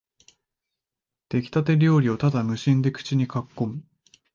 [1.29, 3.83] できたて料理をただ無心で口にかっこむ